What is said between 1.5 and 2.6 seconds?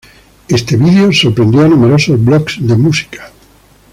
a numerosos blogs